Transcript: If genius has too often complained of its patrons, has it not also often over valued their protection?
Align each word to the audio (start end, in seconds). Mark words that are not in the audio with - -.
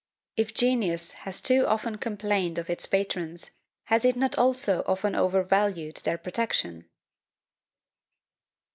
If 0.35 0.55
genius 0.55 1.11
has 1.29 1.41
too 1.41 1.67
often 1.67 1.99
complained 1.99 2.57
of 2.57 2.71
its 2.71 2.87
patrons, 2.87 3.51
has 3.83 4.03
it 4.03 4.15
not 4.15 4.35
also 4.35 4.81
often 4.87 5.13
over 5.13 5.43
valued 5.43 5.97
their 5.97 6.17
protection? 6.17 6.89